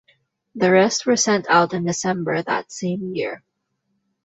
[0.55, 3.43] The rest were sent out in December that same year.